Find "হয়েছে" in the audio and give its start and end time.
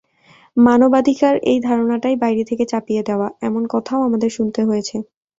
4.65-4.95